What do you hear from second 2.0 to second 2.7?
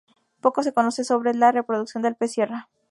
del pez sierra.